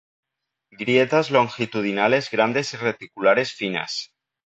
Grietas 0.71 1.29
longitudinales 1.29 2.31
grandes 2.31 2.73
y 2.73 2.77
reticulares 2.77 3.53
finas. 3.53 4.09